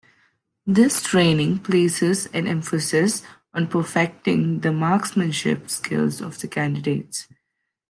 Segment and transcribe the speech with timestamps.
[0.65, 3.21] This training places an emphasis
[3.53, 7.27] on perfecting the marksmanship skills of the candidates.